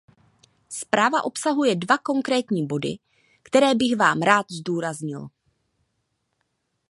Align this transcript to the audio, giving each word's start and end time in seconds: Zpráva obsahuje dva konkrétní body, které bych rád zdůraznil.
Zpráva 0.69 1.23
obsahuje 1.23 1.75
dva 1.75 1.97
konkrétní 1.97 2.65
body, 2.67 2.97
které 3.43 3.75
bych 3.75 3.93
rád 4.25 4.45
zdůraznil. 4.51 5.27